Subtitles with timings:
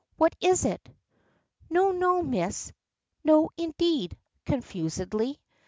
[0.17, 0.81] "What is it?"
[1.69, 2.73] "No, no, Miss!
[3.23, 5.39] No, indeed!" confusedly.